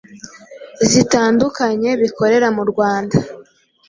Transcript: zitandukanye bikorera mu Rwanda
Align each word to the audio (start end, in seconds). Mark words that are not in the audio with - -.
zitandukanye 0.91 1.89
bikorera 2.01 2.47
mu 2.57 2.63
Rwanda 2.71 3.17